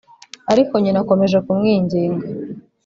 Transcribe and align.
ariko 0.51 0.73
Nyina 0.81 0.99
akomeje 1.03 1.37
kumwinginga 1.45 2.25